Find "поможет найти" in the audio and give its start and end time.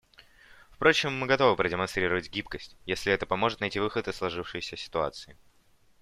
3.27-3.79